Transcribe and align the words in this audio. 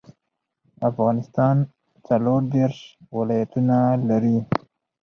افغانستان 0.89 1.55
څلور 2.07 2.41
ديرش 2.53 2.79
ولايتونه 3.17 3.77
لري. 4.09 4.37